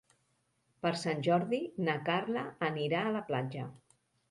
[0.85, 3.71] Per Sant Jordi na Carla anirà a la platja.